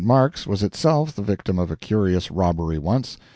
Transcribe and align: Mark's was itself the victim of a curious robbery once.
Mark's 0.03 0.47
was 0.47 0.63
itself 0.63 1.13
the 1.13 1.21
victim 1.21 1.59
of 1.59 1.69
a 1.69 1.75
curious 1.75 2.31
robbery 2.31 2.79
once. 2.79 3.17